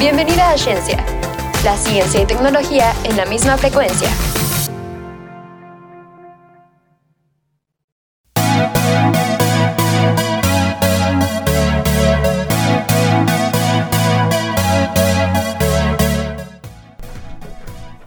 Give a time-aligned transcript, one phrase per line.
[0.00, 1.04] Bienvenida a Ciencia,
[1.62, 4.08] la ciencia y tecnología en la misma frecuencia.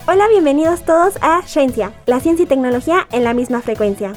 [0.08, 4.14] Hola, bienvenidos todos a Ciencia, la ciencia y tecnología en la misma frecuencia.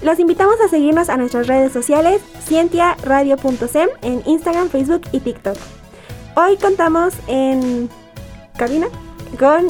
[0.00, 5.58] Los invitamos a seguirnos a nuestras redes sociales, cientiaradio.sem en Instagram, Facebook y TikTok.
[6.36, 7.88] Hoy contamos en
[8.56, 8.88] cabina
[9.38, 9.68] con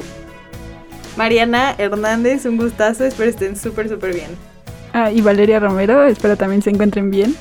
[1.15, 4.31] Mariana Hernández, un gustazo, espero estén súper, súper bien.
[4.95, 7.37] Ah, y Valeria Romero, espero también se encuentren bien.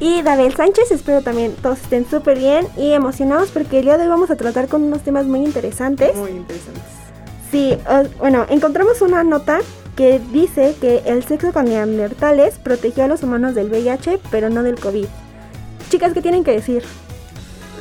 [0.00, 4.04] Y David Sánchez, espero también todos estén súper bien y emocionados porque el día de
[4.04, 6.16] hoy vamos a tratar con unos temas muy interesantes.
[6.16, 6.82] Muy interesantes.
[7.50, 9.58] Sí, uh, bueno, encontramos una nota
[9.94, 14.62] que dice que el sexo con neandertales protegió a los humanos del VIH, pero no
[14.62, 15.06] del COVID.
[15.90, 16.82] Chicas, ¿qué tienen que decir?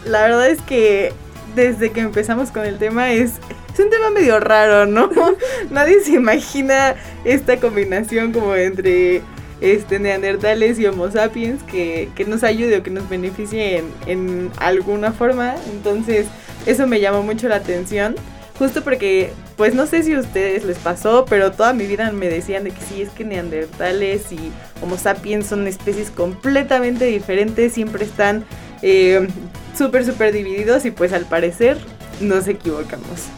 [0.05, 1.13] La verdad es que
[1.55, 3.33] desde que empezamos con el tema es,
[3.79, 5.09] un tema medio raro, ¿no?
[5.71, 9.21] Nadie se imagina esta combinación como entre
[9.61, 14.51] este, neandertales y homo sapiens que, que nos ayude o que nos beneficie en, en
[14.57, 15.55] alguna forma.
[15.71, 16.27] Entonces,
[16.65, 18.15] eso me llamó mucho la atención.
[18.59, 22.29] Justo porque, pues no sé si a ustedes les pasó, pero toda mi vida me
[22.29, 28.05] decían de que sí, es que neandertales y homo sapiens son especies completamente diferentes, siempre
[28.05, 28.45] están
[28.83, 29.27] eh,
[29.75, 31.77] súper, súper divididos y pues al parecer
[32.21, 33.29] nos equivocamos.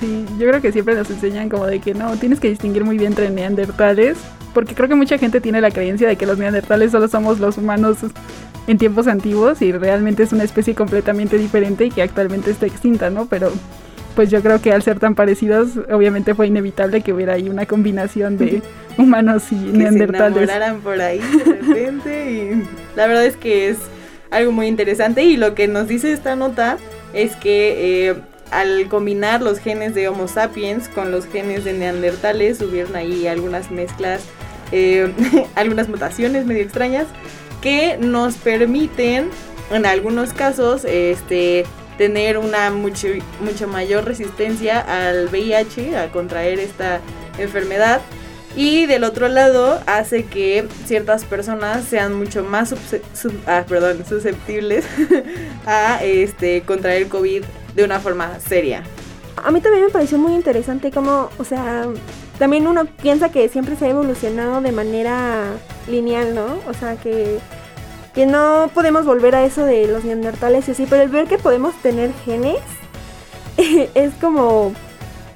[0.00, 2.96] Sí, yo creo que siempre nos enseñan como de que no, tienes que distinguir muy
[2.96, 4.16] bien entre neandertales,
[4.54, 7.58] porque creo que mucha gente tiene la creencia de que los neandertales solo somos los
[7.58, 7.98] humanos
[8.66, 13.10] en tiempos antiguos y realmente es una especie completamente diferente y que actualmente está extinta,
[13.10, 13.26] ¿no?
[13.26, 13.52] Pero
[14.14, 17.66] pues yo creo que al ser tan parecidos, obviamente fue inevitable que hubiera ahí una
[17.66, 18.62] combinación de
[18.96, 20.48] humanos y que neandertales.
[20.48, 23.78] Se enamoraran por ahí de repente y la verdad es que es
[24.34, 26.78] algo muy interesante y lo que nos dice esta nota
[27.12, 28.14] es que eh,
[28.50, 33.70] al combinar los genes de Homo sapiens con los genes de neandertales hubieron ahí algunas
[33.70, 34.22] mezclas,
[34.72, 35.12] eh,
[35.54, 37.06] algunas mutaciones medio extrañas
[37.62, 39.30] que nos permiten
[39.70, 41.64] en algunos casos este
[41.96, 43.08] tener una mucho,
[43.40, 47.00] mucho mayor resistencia al VIH, a contraer esta
[47.38, 48.00] enfermedad.
[48.56, 52.74] Y del otro lado hace que ciertas personas sean mucho más
[53.46, 54.84] ah, perdón, susceptibles
[55.66, 57.42] a este, contraer COVID
[57.74, 58.84] de una forma seria.
[59.42, 61.86] A mí también me pareció muy interesante como, o sea,
[62.38, 65.46] también uno piensa que siempre se ha evolucionado de manera
[65.88, 66.60] lineal, ¿no?
[66.68, 67.40] O sea, que
[68.14, 71.36] que no podemos volver a eso de los neandertales y así, pero el ver que
[71.36, 72.60] podemos tener genes
[73.94, 74.72] es como,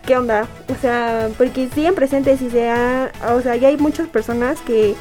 [0.08, 0.48] ¿qué onda?
[0.70, 4.94] O sea, porque siguen presentes y se ha, o sea, ya hay muchas personas que,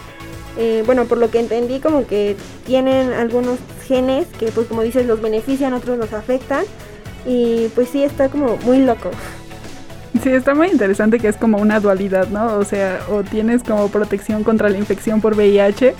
[0.58, 2.36] eh, bueno, por lo que entendí, como que
[2.66, 3.58] tienen algunos
[3.88, 6.66] genes que, pues como dices, los benefician, otros los afectan
[7.26, 9.10] y pues sí, está como muy loco.
[10.22, 12.58] Sí, está muy interesante que es como una dualidad, ¿no?
[12.58, 15.96] O sea, o tienes como protección contra la infección por VIH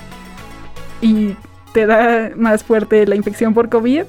[1.00, 1.34] y
[1.72, 4.02] te da más fuerte la infección por COVID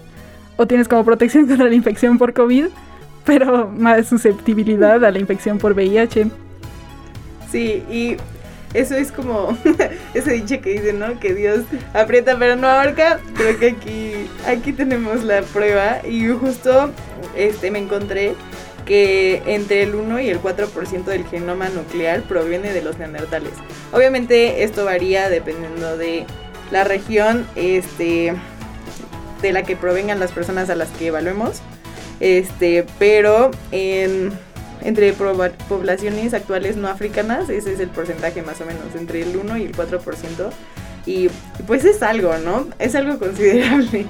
[0.58, 2.66] o tienes como protección contra la infección por COVID,
[3.30, 6.32] pero más susceptibilidad a la infección por VIH.
[7.52, 8.18] Sí, y
[8.74, 9.56] eso es como
[10.16, 11.20] ese dicho que dice, ¿no?
[11.20, 11.60] Que Dios
[11.94, 13.20] aprieta pero no ahorca.
[13.36, 14.14] Creo que aquí,
[14.48, 16.90] aquí tenemos la prueba y justo
[17.36, 18.34] este, me encontré
[18.88, 23.54] que entre el 1 y el 4% del genoma nuclear proviene de los neandertales.
[23.92, 26.26] Obviamente esto varía dependiendo de
[26.72, 28.34] la región este,
[29.44, 31.62] de la que provengan las personas a las que evaluemos.
[32.19, 34.31] Este, pero en,
[34.81, 39.57] entre poblaciones actuales no africanas, ese es el porcentaje más o menos, entre el 1
[39.57, 40.00] y el 4%.
[41.06, 41.30] Y
[41.66, 42.68] pues es algo, ¿no?
[42.78, 44.06] Es algo considerable.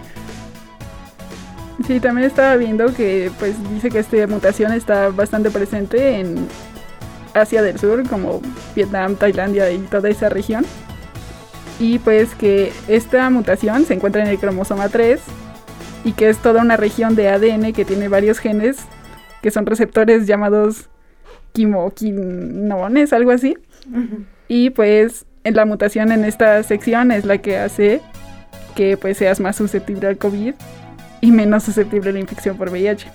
[1.87, 6.47] Sí, también estaba viendo que pues dice que esta mutación está bastante presente en
[7.33, 8.41] Asia del Sur, como
[8.75, 10.65] Vietnam, Tailandia y toda esa región
[11.79, 15.19] y pues que esta mutación se encuentra en el cromosoma 3
[16.03, 18.77] y que es toda una región de ADN que tiene varios genes
[19.41, 20.89] que son receptores llamados
[21.53, 23.57] quimoquinones, algo así.
[24.47, 28.01] Y pues en la mutación en esta sección es la que hace
[28.75, 30.53] que pues seas más susceptible al COVID
[31.21, 33.07] y menos susceptible a la infección por VIH.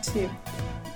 [0.00, 0.26] Sí.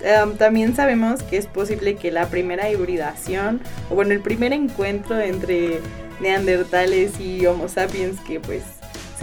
[0.03, 5.17] Um, también sabemos que es posible que la primera hibridación, o bueno, el primer encuentro
[5.19, 5.79] entre
[6.19, 8.63] neandertales y homo sapiens que pues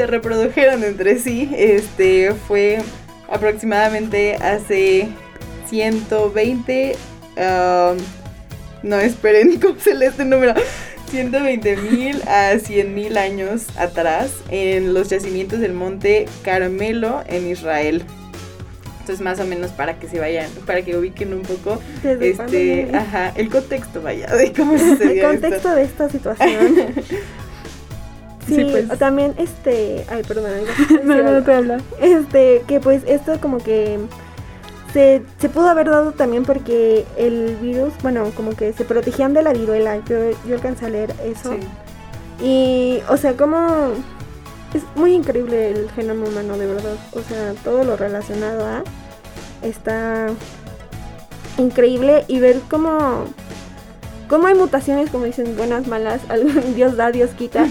[0.01, 2.79] se reprodujeron entre sí, este fue
[3.31, 5.09] aproximadamente hace
[5.69, 6.97] 120,
[7.37, 7.99] um,
[8.83, 10.55] no esperen, ¿cómo se lee este número?
[11.11, 18.03] 120 mil a 100 mil años atrás en los yacimientos del monte Carmelo en Israel.
[19.01, 22.97] Entonces más o menos para que se vayan, para que ubiquen un poco ¿Desde este,
[22.97, 25.29] ajá, el contexto vaya, de cómo el esto.
[25.29, 26.95] contexto de esta situación.
[28.51, 28.99] Sí, Sí, pues.
[28.99, 30.53] también este, ay, perdón,
[31.05, 31.81] No, no, te habla.
[32.01, 33.99] Este, que pues esto como que
[34.93, 39.43] se, se pudo haber dado también porque el virus, bueno, como que se protegían de
[39.43, 39.97] la viruela.
[40.09, 40.17] Yo,
[40.47, 41.55] yo alcancé a leer eso.
[41.55, 42.45] Sí.
[42.45, 43.93] Y, o sea, como
[44.75, 46.97] es muy increíble el genoma humano, de verdad.
[47.13, 48.83] O sea, todo lo relacionado a
[49.63, 50.27] está
[51.59, 53.25] increíble y ver cómo,
[54.31, 56.21] cómo hay mutaciones, como dicen, buenas, malas,
[56.75, 57.67] Dios da, Dios quita.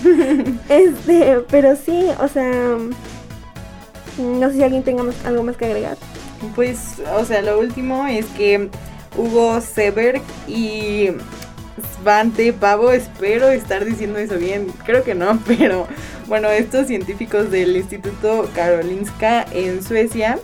[0.69, 2.77] este, pero sí, o sea,
[4.19, 5.97] no sé si alguien tenga más- algo más que agregar.
[6.55, 8.69] Pues, o sea, lo último es que
[9.17, 11.09] Hugo Seberg y
[12.01, 15.87] Svante Pavo, espero estar diciendo eso bien, creo que no, pero
[16.27, 20.37] bueno, estos científicos del Instituto Karolinska en Suecia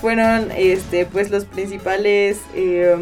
[0.00, 2.96] fueron, este, pues los principales, eh,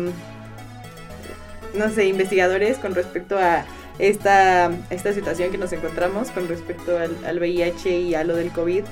[1.77, 3.65] no sé, investigadores con respecto a
[3.99, 8.51] esta, esta situación que nos encontramos con respecto al, al VIH y a lo del
[8.51, 8.85] COVID.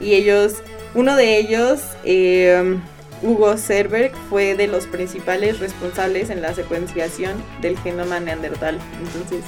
[0.00, 0.62] Y ellos,
[0.94, 2.78] uno de ellos, eh,
[3.22, 8.78] Hugo Serberg, fue de los principales responsables en la secuenciación del genoma neandertal.
[8.98, 9.44] Entonces,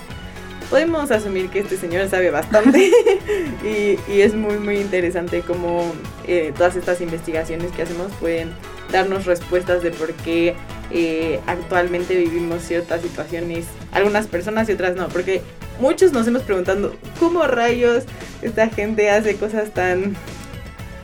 [0.68, 2.90] podemos asumir que este señor sabe bastante
[3.64, 5.92] y, y es muy, muy interesante cómo
[6.26, 8.50] eh, todas estas investigaciones que hacemos pueden
[8.90, 10.54] darnos respuestas de por qué
[10.90, 15.42] eh, actualmente vivimos ciertas situaciones, algunas personas y otras no, porque
[15.80, 18.04] muchos nos hemos preguntado, ¿cómo rayos
[18.42, 20.16] esta gente hace cosas tan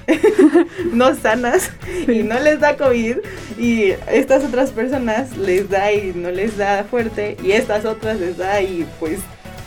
[0.93, 1.71] no sanas
[2.07, 3.19] y no les da COVID
[3.59, 8.39] y estas otras personas les da y no les da fuerte y estas otras les
[8.39, 9.21] da y pues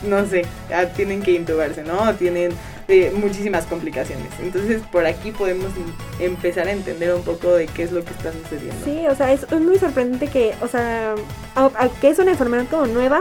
[0.08, 0.44] no sé,
[0.74, 2.12] ah, tienen que intubarse, ¿no?
[2.14, 2.52] Tienen
[2.88, 4.28] eh, muchísimas complicaciones.
[4.42, 8.10] Entonces por aquí podemos em- empezar a entender un poco de qué es lo que
[8.10, 8.84] está sucediendo.
[8.84, 11.14] Sí, o sea, es, es muy sorprendente que, o sea,
[11.54, 13.20] a- a- que es una enfermedad como nueva,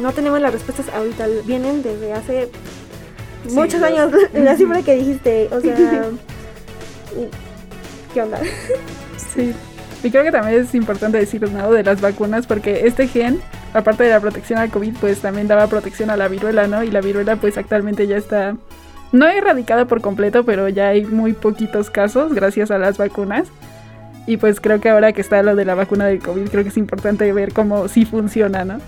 [0.00, 2.48] no tenemos las respuestas ahorita, vienen desde hace
[3.50, 5.74] muchos años, la cifra que dijiste, o sea,
[8.14, 8.38] ¿qué onda?
[9.34, 9.52] Sí.
[10.04, 11.70] Y creo que también es importante decir, ¿no?
[11.72, 13.40] De las vacunas, porque este gen,
[13.72, 16.82] aparte de la protección al COVID, pues también daba protección a la viruela, ¿no?
[16.82, 18.56] Y la viruela, pues actualmente ya está,
[19.12, 23.48] no erradicada por completo, pero ya hay muy poquitos casos gracias a las vacunas.
[24.26, 26.68] Y pues creo que ahora que está lo de la vacuna del COVID, creo que
[26.70, 28.78] es importante ver cómo sí funciona, ¿no?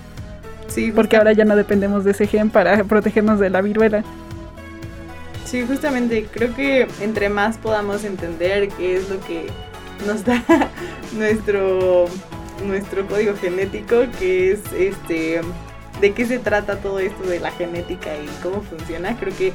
[0.68, 4.02] Sí, Porque ahora ya no dependemos de ese gen para protegernos de la viruela.
[5.44, 9.46] Sí, justamente creo que entre más podamos entender qué es lo que
[10.06, 10.42] nos da
[11.16, 12.06] nuestro
[12.66, 15.40] nuestro código genético, que es este
[16.00, 19.52] de qué se trata todo esto de la genética y cómo funciona, creo que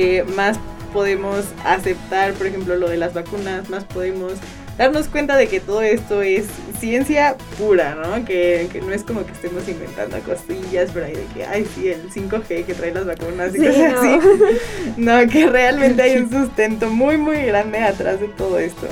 [0.00, 0.58] eh, más
[0.92, 4.34] podemos aceptar, por ejemplo, lo de las vacunas, más podemos
[4.78, 6.46] darnos cuenta de que todo esto es
[6.78, 8.24] ciencia pura, ¿no?
[8.24, 11.88] Que, que no es como que estemos inventando cosillas por ahí de que, ay, sí,
[11.88, 13.98] el 5G que trae las vacunas y Sí, cosas no.
[13.98, 14.20] así.
[14.96, 18.86] No, que realmente hay un sustento muy, muy grande atrás de todo esto.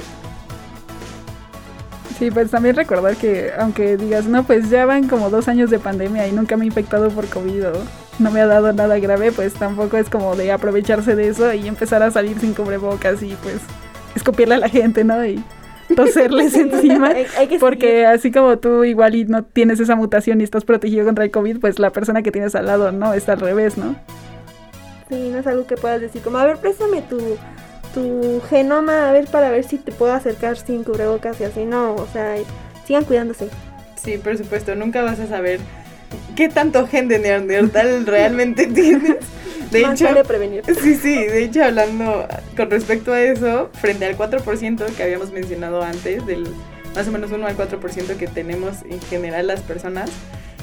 [2.19, 5.79] Sí, pues también recordar que aunque digas, no, pues ya van como dos años de
[5.79, 7.73] pandemia y nunca me he infectado por COVID o
[8.19, 11.69] no me ha dado nada grave, pues tampoco es como de aprovecharse de eso y
[11.69, 13.57] empezar a salir sin cubrebocas y pues
[14.15, 15.25] escupirle a la gente, ¿no?
[15.25, 15.43] Y
[15.95, 17.09] toserles encima.
[17.09, 20.65] Hay- hay que Porque así como tú igual y no tienes esa mutación y estás
[20.65, 23.77] protegido contra el COVID, pues la persona que tienes al lado no, está al revés,
[23.79, 23.95] ¿no?
[25.09, 27.19] Sí, no es algo que puedas decir como, a ver, préstame tu,
[27.95, 31.65] tu genoma, a ver, para ver si te puedo acercar sin cubrebocas y así.
[31.65, 32.35] No, o sea,
[32.87, 33.49] sigan cuidándose.
[33.95, 35.61] Sí, por supuesto, nunca vas a saber
[36.37, 39.17] qué tanto gen de Neandertal realmente tienes.
[39.71, 40.63] De Más hecho, vale prevenir.
[40.81, 45.83] Sí, sí, de hecho hablando con respecto a eso, frente al 4% que habíamos mencionado
[45.83, 46.47] antes, del
[46.95, 50.11] más o menos 1 al 4% que tenemos en general las personas,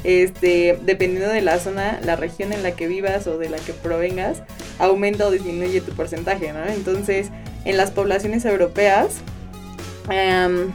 [0.03, 3.73] este, dependiendo de la zona, la región en la que vivas o de la que
[3.73, 4.41] provengas,
[4.79, 6.65] aumenta o disminuye tu porcentaje, ¿no?
[6.65, 7.27] Entonces,
[7.65, 9.17] en las poblaciones europeas
[10.09, 10.71] em,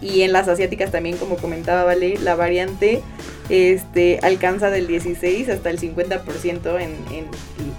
[0.00, 3.02] y en las asiáticas también, como comentaba Vale, la variante
[3.48, 7.26] este, alcanza del 16 hasta el 50% en, en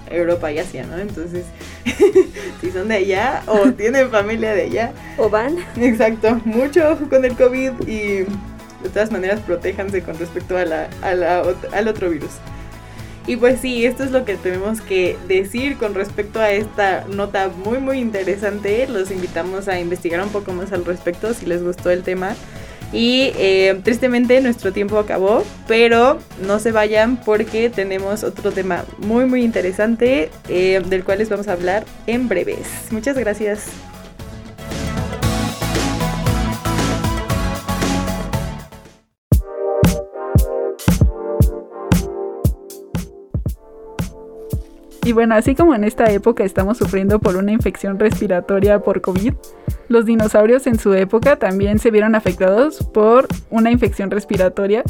[0.09, 0.97] Europa y Asia, ¿no?
[0.97, 1.43] Entonces,
[2.61, 5.57] si son de allá o tienen familia de allá, O van.
[5.79, 8.25] exacto, mucho ojo con el COVID y
[8.83, 12.31] de todas maneras protéjanse con respecto a la, a la ot- al otro virus.
[13.25, 17.49] Y pues sí, esto es lo que tenemos que decir con respecto a esta nota
[17.49, 18.87] muy muy interesante.
[18.87, 22.35] Los invitamos a investigar un poco más al respecto si les gustó el tema.
[22.93, 29.25] Y eh, tristemente nuestro tiempo acabó, pero no se vayan porque tenemos otro tema muy
[29.25, 32.67] muy interesante eh, del cual les vamos a hablar en breves.
[32.91, 33.65] Muchas gracias.
[45.07, 49.35] Y bueno, así como en esta época estamos sufriendo por una infección respiratoria por COVID,
[49.87, 54.83] los dinosaurios en su época también se vieron afectados por una infección respiratoria.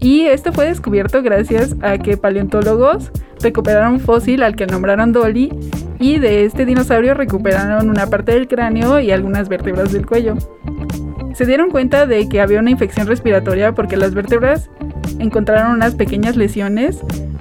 [0.00, 5.52] Y esto fue descubierto gracias a que paleontólogos recuperaron un fósil al que nombraron Dolly
[6.00, 10.34] y de este dinosaurio recuperaron una parte del cráneo y algunas vértebras del cuello.
[11.34, 14.68] Se dieron cuenta de que había una infección respiratoria porque las vértebras
[15.20, 16.98] encontraron unas pequeñas lesiones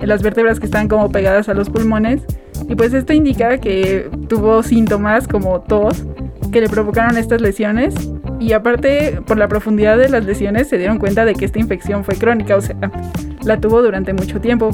[0.07, 2.21] las vértebras que están como pegadas a los pulmones
[2.67, 6.05] y pues esto indica que tuvo síntomas como tos
[6.51, 7.93] que le provocaron estas lesiones
[8.39, 12.03] y aparte por la profundidad de las lesiones se dieron cuenta de que esta infección
[12.03, 12.75] fue crónica, o sea,
[13.43, 14.71] la tuvo durante mucho tiempo.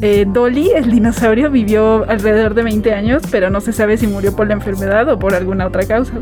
[0.00, 4.34] Eh, Dolly, el dinosaurio, vivió alrededor de 20 años, pero no se sabe si murió
[4.34, 6.14] por la enfermedad o por alguna otra causa.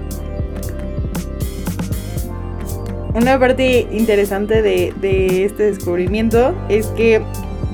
[3.15, 7.23] Una parte interesante de, de este descubrimiento es que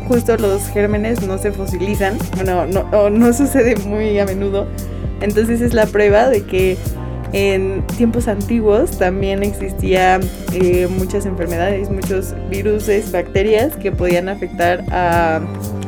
[0.08, 4.66] justo los gérmenes no se fosilizan, bueno, no, no sucede muy a menudo.
[5.20, 6.76] Entonces es la prueba de que
[7.32, 10.22] en tiempos antiguos también existían
[10.52, 15.40] eh, muchas enfermedades, muchos virus, bacterias que podían afectar a,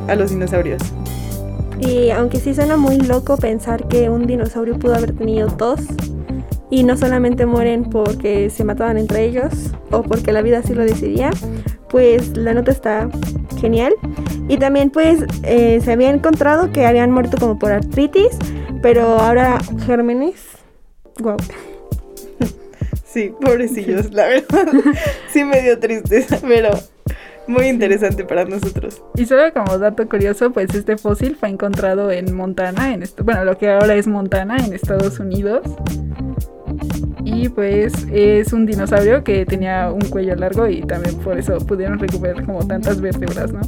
[0.08, 0.82] a los dinosaurios.
[1.78, 5.80] Y aunque sí suena muy loco pensar que un dinosaurio pudo haber tenido tos,
[6.70, 10.82] y no solamente mueren porque se mataban entre ellos o porque la vida así lo
[10.82, 11.30] decidía,
[11.88, 13.08] pues la nota está
[13.58, 13.92] genial.
[14.48, 18.38] Y también pues eh, se había encontrado que habían muerto como por artritis,
[18.82, 20.42] pero ahora gérmenes,
[21.20, 21.36] wow.
[23.04, 24.68] Sí, pobrecillos, la verdad.
[25.32, 26.70] Sí me dio tristeza, pero
[27.48, 29.02] muy interesante para nosotros.
[29.16, 33.44] Y solo como dato curioso, pues este fósil fue encontrado en Montana, en esto, bueno,
[33.44, 35.62] lo que ahora es Montana, en Estados Unidos.
[37.24, 41.98] Y pues es un dinosaurio que tenía un cuello largo y también por eso pudieron
[41.98, 43.60] recuperar como tantas vértebras, ¿no?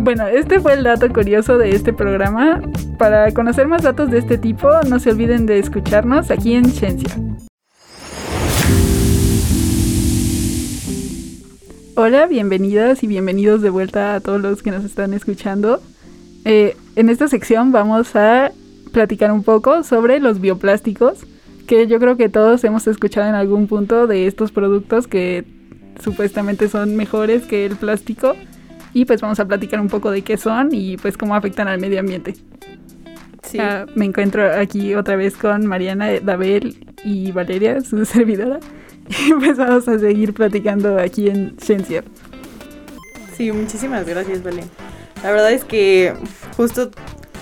[0.00, 2.62] Bueno, este fue el dato curioso de este programa.
[2.98, 7.10] Para conocer más datos de este tipo, no se olviden de escucharnos aquí en Ciencia.
[11.96, 15.82] Hola, bienvenidas y bienvenidos de vuelta a todos los que nos están escuchando.
[16.44, 18.52] Eh, en esta sección vamos a
[18.92, 21.26] platicar un poco sobre los bioplásticos
[21.66, 25.44] que yo creo que todos hemos escuchado en algún punto de estos productos que
[26.00, 28.36] supuestamente son mejores que el plástico
[28.92, 31.78] y pues vamos a platicar un poco de qué son y pues cómo afectan al
[31.78, 32.34] medio ambiente.
[33.42, 33.58] Sí.
[33.58, 38.60] Ah, me encuentro aquí otra vez con Mariana, Dabel y Valeria, su servidora.
[39.08, 42.04] Y pues vamos a seguir platicando aquí en Ciencia.
[43.36, 44.68] Sí, muchísimas gracias, Valen.
[45.22, 46.12] La verdad es que
[46.56, 46.90] justo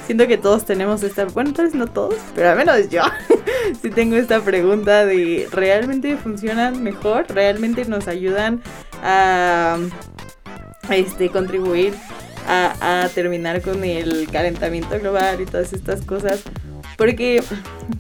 [0.07, 3.03] siento que todos tenemos esta, bueno, tal vez no todos, pero al menos yo
[3.83, 7.27] sí tengo esta pregunta de, ¿realmente funcionan mejor?
[7.29, 8.63] ¿Realmente nos ayudan
[9.03, 9.79] a
[10.91, 11.95] este, contribuir
[12.49, 16.43] a, terminar con el calentamiento global y todas estas cosas?
[16.97, 17.43] Porque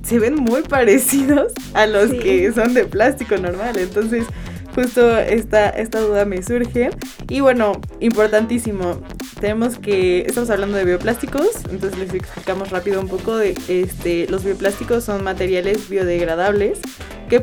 [0.02, 4.24] se ven muy parecidos a los que son de plástico normal, entonces
[4.76, 6.90] justo esta, esta duda me surge.
[7.28, 9.02] Y bueno, importantísimo,
[9.40, 14.44] tenemos que, estamos hablando de bioplásticos, entonces les explicamos rápido un poco de, este, los
[14.44, 16.78] bioplásticos son materiales biodegradables
[17.28, 17.40] que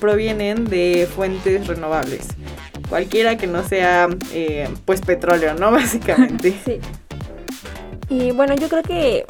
[0.00, 2.28] provienen de fuentes renovables.
[2.88, 5.70] Cualquiera que no sea, eh, pues, petróleo, ¿no?
[5.72, 6.54] Básicamente.
[6.64, 6.80] Sí.
[8.08, 9.26] Y bueno, yo creo que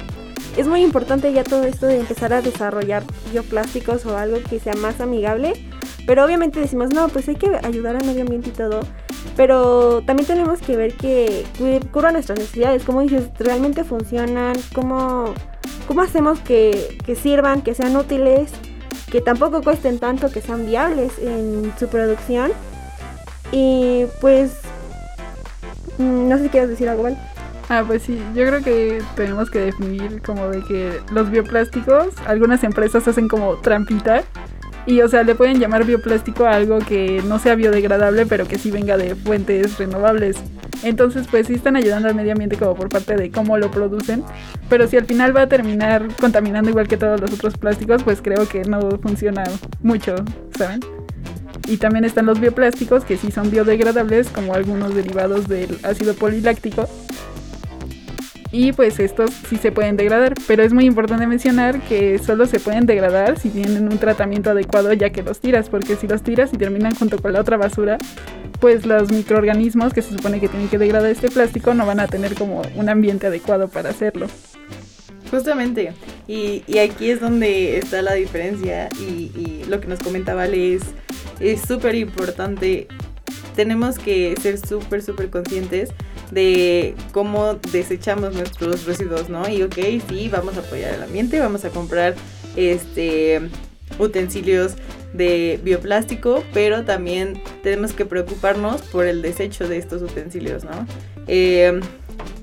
[0.57, 4.75] es muy importante ya todo esto de empezar a desarrollar bioplásticos o algo que sea
[4.75, 5.53] más amigable.
[6.07, 8.81] Pero obviamente decimos, no, pues hay que ayudar al medio ambiente y todo.
[9.37, 11.45] Pero también tenemos que ver que
[11.93, 12.83] cubran nuestras necesidades.
[12.83, 14.57] Como dices, realmente funcionan.
[14.75, 15.35] ¿Cómo,
[15.87, 18.50] cómo hacemos que, que sirvan, que sean útiles?
[19.11, 22.53] Que tampoco cuesten tanto, que sean viables en su producción.
[23.52, 24.52] Y pues,
[25.99, 27.17] mm, no sé si quieres decir algo, ¿vale?
[27.69, 32.64] Ah, pues sí, yo creo que tenemos que definir como de que los bioplásticos, algunas
[32.64, 34.23] empresas hacen como trampita
[34.88, 38.59] y o sea, le pueden llamar bioplástico a algo que no sea biodegradable, pero que
[38.59, 40.38] sí venga de fuentes renovables.
[40.83, 44.25] Entonces, pues sí están ayudando al medio ambiente como por parte de cómo lo producen.
[44.71, 48.23] Pero si al final va a terminar contaminando igual que todos los otros plásticos, pues
[48.23, 49.45] creo que no funciona
[49.83, 50.14] mucho,
[50.57, 50.81] ¿saben?
[51.68, 56.88] Y también están los bioplásticos que sí son biodegradables, como algunos derivados del ácido poliláctico.
[58.50, 62.58] y pues estos sí se pueden degradar, pero es muy importante mencionar que solo se
[62.58, 66.50] pueden degradar si tienen un tratamiento adecuado ya que los tiras, porque si los tiras
[66.54, 67.98] y terminan junto con la otra basura,
[68.58, 72.06] pues los microorganismos que se supone que tienen que degradar este plástico no van a
[72.06, 74.28] tener como un ambiente adecuado para hacerlo.
[75.30, 75.92] Justamente,
[76.26, 80.76] y, y aquí es donde está la diferencia y, y lo que nos comentaba Ale
[80.76, 80.82] es
[81.66, 82.88] súper importante.
[83.54, 85.90] Tenemos que ser súper, súper conscientes
[86.30, 89.49] de cómo desechamos nuestros residuos, ¿no?
[89.49, 89.76] Y ok,
[90.09, 92.14] sí, vamos a apoyar el ambiente, vamos a comprar
[92.57, 93.40] este
[93.99, 94.75] utensilios
[95.12, 100.87] de bioplástico, pero también tenemos que preocuparnos por el desecho de estos utensilios, ¿no?
[101.26, 101.80] Eh,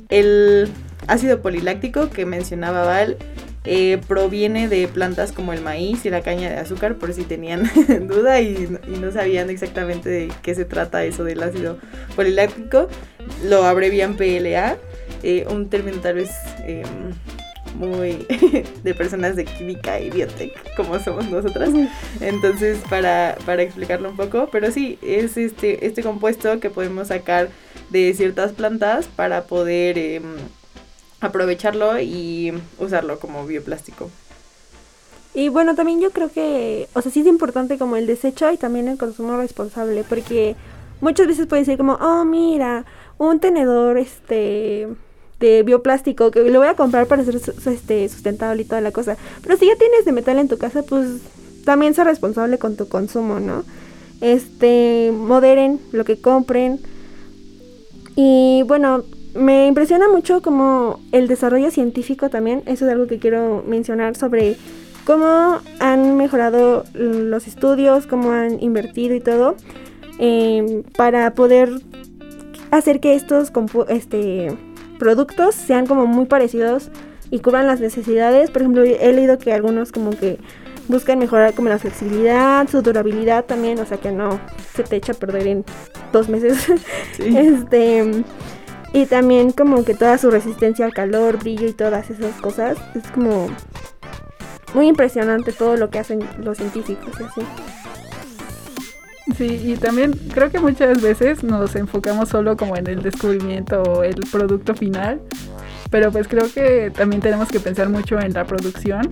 [0.09, 0.69] el
[1.07, 3.17] ácido poliláctico que mencionaba Val
[3.65, 7.69] eh, proviene de plantas como el maíz y la caña de azúcar, por si tenían
[8.07, 11.79] duda y, no sabían exactamente de qué se trata eso del ácido
[12.15, 12.87] poliláctico.
[13.43, 14.77] Lo abrevian PLA,
[15.23, 16.29] eh, un término tal vez
[16.65, 16.83] em,
[17.75, 18.25] muy
[18.83, 21.69] de personas de química y biotech, como somos nosotras.
[22.21, 27.49] Entonces, para, para explicarlo un poco, pero sí, es este, este compuesto que podemos sacar
[27.89, 30.23] de ciertas plantas para poder em,
[31.21, 34.09] aprovecharlo y usarlo como bioplástico.
[35.33, 38.57] Y bueno, también yo creo que, o sea, sí es importante como el desecho y
[38.57, 40.55] también el consumo responsable, porque
[41.01, 42.85] muchas veces puede ser como, oh, mira,
[43.17, 44.87] un tenedor, este,
[45.39, 49.17] de bioplástico que lo voy a comprar para ser este, sustentable y toda la cosa.
[49.41, 51.21] Pero si ya tienes de metal en tu casa, pues
[51.65, 53.63] también ser responsable con tu consumo, ¿no?
[54.21, 56.79] Este, moderen lo que compren.
[58.15, 59.03] Y bueno,
[59.35, 64.55] me impresiona mucho como el desarrollo científico también, eso es algo que quiero mencionar sobre
[65.05, 69.55] cómo han mejorado los estudios, cómo han invertido y todo,
[70.19, 71.69] em, para poder
[72.71, 73.51] hacer que estos
[73.89, 74.57] este,
[74.97, 76.89] productos sean como muy parecidos
[77.29, 78.49] y cubran las necesidades.
[78.51, 80.39] Por ejemplo, he leído que algunos como que
[80.87, 84.39] buscan mejorar como la flexibilidad, su durabilidad también, o sea que no
[84.73, 85.65] se te echa a perder en
[86.11, 86.67] dos meses.
[87.19, 88.23] este
[88.95, 92.77] y también como que toda su resistencia al calor, brillo y todas esas cosas.
[92.95, 93.49] Es como
[94.73, 97.41] muy impresionante todo lo que hacen los científicos así.
[99.37, 104.03] Sí, y también creo que muchas veces nos enfocamos solo como en el descubrimiento o
[104.03, 105.19] el producto final,
[105.91, 109.11] pero pues creo que también tenemos que pensar mucho en la producción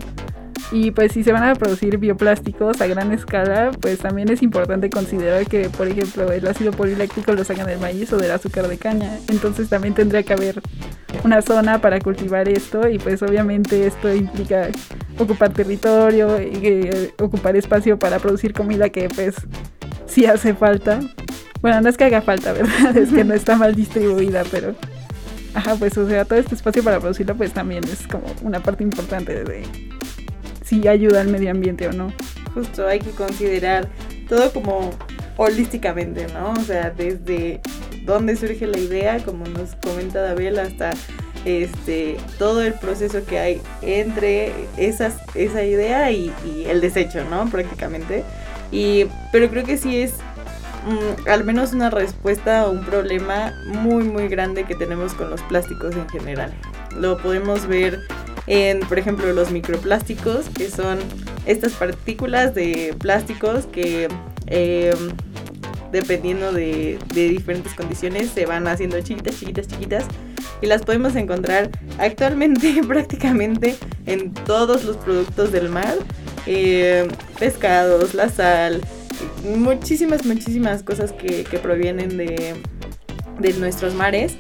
[0.74, 4.90] y pues si se van a producir bioplásticos a gran escala, pues también es importante
[4.90, 8.80] considerar que, por ejemplo, el ácido poliláctico lo sacan del maíz o del azúcar de
[8.80, 9.20] caña.
[9.30, 10.64] Entonces también tendría que haber
[11.24, 14.70] una zona para cultivar esto y pues obviamente esto implica
[15.20, 19.36] ocupar territorio y eh, ocupar espacio para producir comida que pues
[20.08, 21.02] sí hace falta.
[21.62, 22.98] Bueno, no es que haga falta, ¿verdad?
[22.98, 24.74] Es que no está mal distribuida, pero...
[25.54, 28.84] Ajá, pues o sea, todo este espacio para producirlo pues también es como una parte
[28.84, 29.64] importante de,
[30.64, 32.14] si ayuda al medio ambiente o no.
[32.54, 33.88] Justo hay que considerar
[34.28, 34.92] todo como
[35.38, 36.52] holísticamente, ¿no?
[36.52, 37.62] O sea, desde
[38.06, 40.92] dónde surge la idea, como nos comenta David, hasta
[41.46, 46.32] este todo el proceso que hay entre esas, esa idea y,
[46.68, 47.50] el desecho, ¿no?
[47.50, 48.24] Prácticamente.
[48.72, 50.14] Y, pero creo que sí es
[50.88, 55.42] mm, al menos una respuesta a un problema muy muy grande que tenemos con los
[55.44, 56.54] plásticos en general.
[56.96, 58.00] Lo podemos ver
[58.48, 61.00] en, por ejemplo, los microplásticos, que son
[61.46, 64.08] estas partículas de plásticos que
[64.48, 65.10] em,
[65.92, 70.06] dependiendo de, diferentes condiciones se van haciendo chiquitas, chiquitas, chiquitas
[70.62, 73.76] y las podemos encontrar actualmente prácticamente
[74.06, 75.96] en todos los productos del mar,
[76.46, 77.08] em,
[77.40, 78.82] pescados, la sal,
[79.56, 82.56] muchísimas, muchísimas cosas que, que provienen de,
[83.40, 84.36] de nuestros mares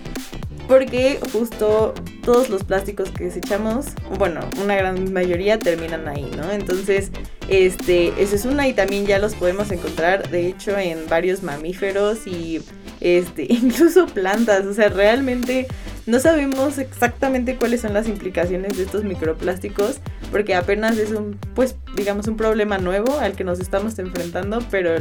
[0.67, 6.51] porque justo todos los plásticos que desechamos, bueno, una gran mayoría terminan ahí, ¿no?
[6.51, 7.11] Entonces,
[7.49, 12.25] este, eso es una y también ya los podemos encontrar, de hecho, en varios mamíferos
[12.25, 12.61] y
[13.01, 15.67] este, incluso plantas, o sea, realmente
[16.05, 19.99] no sabemos exactamente cuáles son las implicaciones de estos microplásticos,
[20.31, 24.95] porque apenas es un, pues, digamos, un problema nuevo al que nos estamos enfrentando, pero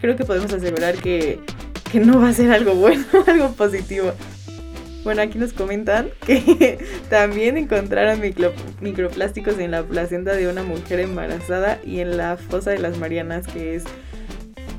[0.00, 1.40] creo que podemos asegurar que,
[1.90, 4.12] que no va a ser algo bueno, algo positivo.
[5.06, 8.20] Bueno, aquí nos comentan que también encontraron
[8.80, 13.46] microplásticos en la placenta de una mujer embarazada y en la fosa de las Marianas,
[13.46, 13.84] que es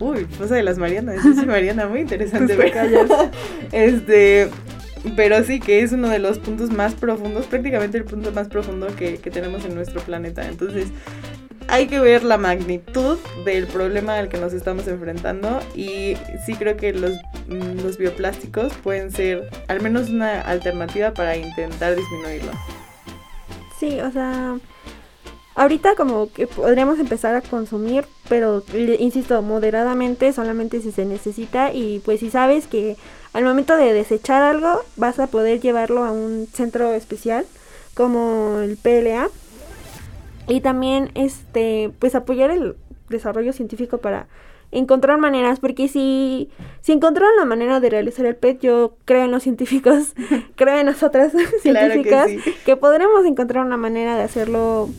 [0.01, 2.57] Uy, Fosa de las Marianas, sí, Mariana, muy interesante.
[3.71, 4.49] este,
[5.15, 8.87] pero sí que es uno de los puntos más profundos, prácticamente el punto más profundo
[8.97, 10.45] que, que tenemos en nuestro planeta.
[10.45, 10.87] Entonces,
[11.67, 16.77] hay que ver la magnitud del problema al que nos estamos enfrentando y sí creo
[16.77, 17.11] que los,
[17.47, 22.51] mm, los bioplásticos pueden ser al menos una alternativa para intentar disminuirlo.
[23.79, 24.57] Sí, o sea,
[25.55, 28.63] ahorita como que podríamos empezar a consumir, pero
[28.99, 32.95] insisto, moderadamente, solamente si se necesita y pues si sabes que
[33.33, 37.45] al momento de desechar algo vas a poder llevarlo a un centro especial
[37.93, 39.29] como el PLA
[40.47, 42.75] y también este pues apoyar el
[43.09, 44.27] desarrollo científico para
[44.71, 46.49] encontrar maneras porque si
[46.81, 50.13] si encontraron la manera de realizar el PET yo creo en los científicos
[50.55, 52.53] creo en nosotras Claro que científicas sí.
[52.65, 54.89] que podremos encontrar una manera de hacerlo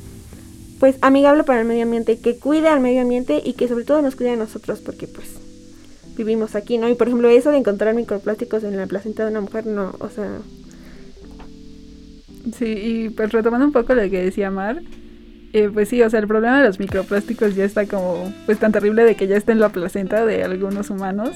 [0.81, 4.01] pues amigable para el medio ambiente, que cuide al medio ambiente y que sobre todo
[4.01, 5.35] nos cuide a nosotros porque pues
[6.17, 6.89] vivimos aquí, ¿no?
[6.89, 10.09] Y por ejemplo eso de encontrar microplásticos en la placenta de una mujer, no, o
[10.09, 10.39] sea,
[12.57, 14.81] Sí, y pues retomando un poco lo que decía Mar,
[15.53, 18.73] eh, pues sí, o sea, el problema de los microplásticos ya está como, pues tan
[18.73, 21.31] terrible de que ya está en la placenta de algunos humanos.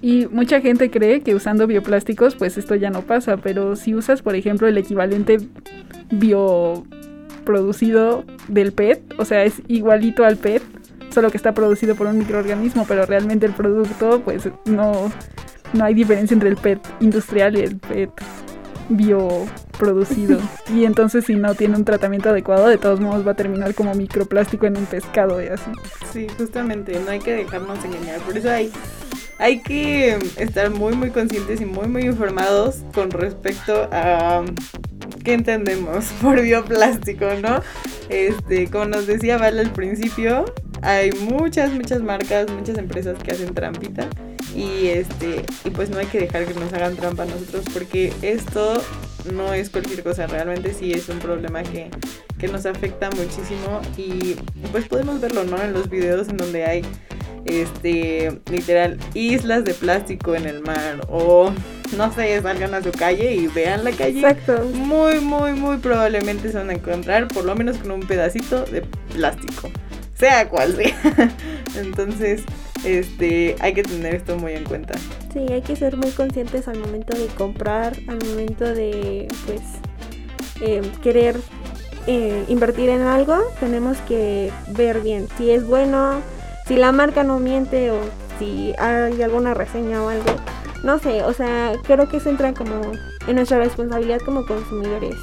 [0.00, 4.20] Y mucha gente cree que usando bioplásticos, pues esto ya no pasa, pero si usas,
[4.22, 5.38] por ejemplo, el equivalente
[6.10, 10.62] bioproducido del PET, o sea, es igualito al PET,
[11.10, 15.10] solo que está producido por un microorganismo, pero realmente el producto, pues no,
[15.72, 18.10] no hay diferencia entre el PET industrial y el PET
[19.74, 20.38] bioproducido.
[20.74, 23.94] y entonces si no tiene un tratamiento adecuado, de todos modos va a terminar como
[23.94, 25.70] microplástico en un pescado y así.
[26.12, 28.20] Sí, justamente, no hay que dejarnos engañar.
[28.20, 28.70] Por eso hay,
[29.38, 34.44] hay que estar muy, muy conscientes y muy, muy informados con respecto a
[35.24, 37.60] qué entendemos por bioplástico, ¿no?
[38.08, 40.44] Este, como nos decía Val al principio,
[40.82, 44.08] hay muchas, muchas marcas, muchas empresas que hacen trampita.
[44.54, 48.12] Y este, y pues no hay que dejar que nos hagan trampa a nosotros porque
[48.22, 48.80] esto
[49.32, 51.90] no es cualquier cosa, realmente sí es un problema que,
[52.38, 54.36] que nos afecta muchísimo y
[54.72, 55.60] pues podemos verlo, ¿no?
[55.62, 56.82] En los videos en donde hay
[57.44, 61.52] este literal islas de plástico en el mar o
[61.96, 64.18] no sé, salgan a su calle y vean la calle.
[64.18, 64.64] exacto.
[64.74, 68.82] Muy, muy, muy probablemente se van a encontrar por lo menos con un pedacito de
[69.12, 69.70] plástico,
[70.14, 71.30] sea cual sea.
[71.76, 72.42] Entonces,
[72.84, 74.94] este, hay que tener esto muy en cuenta.
[75.32, 79.60] Sí, hay que ser muy conscientes al momento de comprar, al momento de pues
[80.60, 81.36] eh, querer
[82.06, 86.20] eh, invertir en algo, tenemos que ver bien si es bueno,
[86.66, 87.98] si la marca no miente o
[88.38, 90.34] si hay alguna reseña o algo.
[90.82, 92.80] No sé, o sea, creo que eso entra como
[93.26, 95.14] en nuestra responsabilidad como consumidores.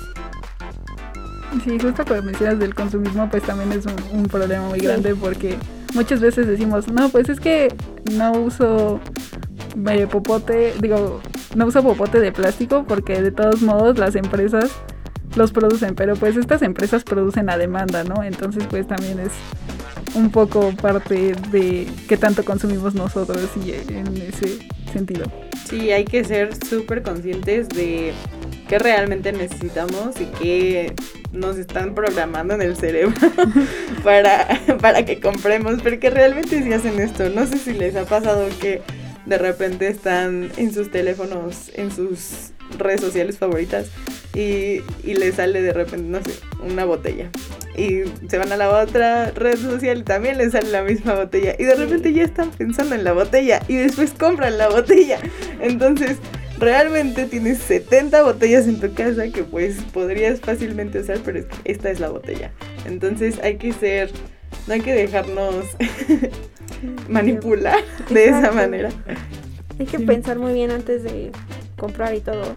[1.64, 4.86] Sí, justo cuando mencionas del consumismo, pues también es un, un problema muy Sí.
[4.86, 5.58] grande porque
[5.94, 7.74] muchas veces decimos, no, pues es que
[8.12, 9.00] no uso
[9.90, 11.22] eh, popote, digo,
[11.56, 14.72] no uso popote de plástico porque de todos modos las empresas
[15.36, 18.24] los producen, pero pues estas empresas producen a demanda, ¿no?
[18.24, 19.32] Entonces pues también es
[20.16, 24.60] un poco parte de qué tanto consumimos nosotros y en ese
[24.92, 25.26] sentido.
[25.66, 28.12] Sí, hay que ser súper conscientes de
[28.72, 30.94] qué realmente necesitamos y qué
[31.34, 33.14] nos están programando en el cerebro
[34.06, 34.48] para,
[34.80, 37.30] para que compremos, porque realmente si hacen esto.
[37.30, 38.82] No sé si les ha pasado que
[39.26, 43.88] de repente están en sus teléfonos, en sus redes sociales favoritas
[44.34, 46.32] y, y les sale de repente, no sé,
[46.64, 47.30] una botella.
[47.76, 51.58] Y se van a la otra red social y también les sale la misma botella.
[51.60, 55.20] Y de repente ya están pensando en la botella y después compran la botella.
[55.60, 56.20] Entonces,
[56.62, 61.58] realmente tienes 70 botellas en tu casa que pues podrías fácilmente usar, pero es que
[61.72, 62.52] esta es la botella.
[62.86, 64.10] Entonces hay que ser,
[64.68, 65.66] no hay que dejarnos
[67.10, 67.78] manipular
[68.10, 68.90] de esa manera.
[69.80, 70.06] Hay que Sí.
[70.06, 71.32] pensar muy bien antes de
[71.78, 72.56] comprar y todo.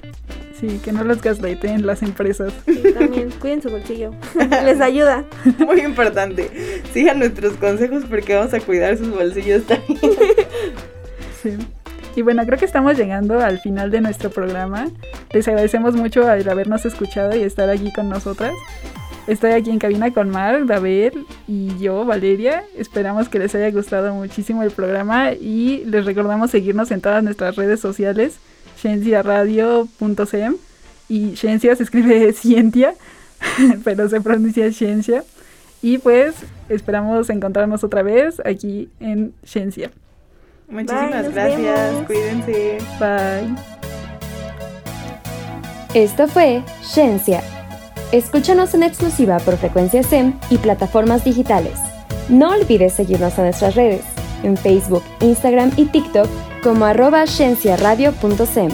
[0.61, 2.53] Sí, que no los gaslighten las empresas.
[2.97, 4.13] También cuiden su bolsillo.
[4.65, 5.25] Les ayuda.
[5.59, 6.49] Muy importante.
[6.93, 9.99] Sigan nuestros consejos porque vamos a cuidar sus bolsillos también.
[11.43, 11.57] Sí.
[12.17, 14.89] Y bueno, creo que estamos llegando al final de nuestro programa.
[15.33, 18.53] Les agradecemos mucho al habernos escuchado y estar aquí con nosotras.
[19.27, 21.13] Estoy aquí en cabina con Mar, David
[21.49, 22.63] y yo, Valeria.
[22.77, 27.57] Esperamos que les haya gustado muchísimo el programa y les recordamos seguirnos en todas nuestras
[27.57, 28.39] redes sociales,
[28.77, 30.57] cienciaradio.sem
[31.09, 32.95] y ciencia se escribe cientia,
[33.85, 35.25] pero se pronuncia ciencia.
[35.83, 36.35] Y pues
[36.69, 39.91] esperamos encontrarnos otra vez aquí en Ciencia.
[40.69, 41.91] Muchísimas gracias.
[41.93, 42.07] vemos.
[42.07, 42.79] Cuídense.
[42.99, 43.55] Bye.
[45.95, 47.43] Esto fue Ciencia.
[48.13, 51.79] Escúchanos en exclusiva por Frecuencia SEM y plataformas digitales.
[52.29, 54.03] No olvides seguirnos en nuestras redes,
[54.43, 56.29] en Facebook, Instagram y TikTok
[56.63, 58.71] como arroba cienciaradio.sem.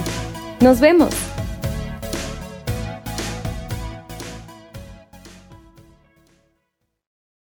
[0.61, 1.30] ¡Nos vemos!